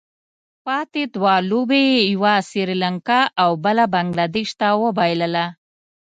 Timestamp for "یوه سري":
2.13-2.75